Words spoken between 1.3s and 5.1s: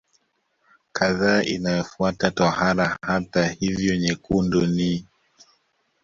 inayofuata tohara Hata hivyo nyekundu ni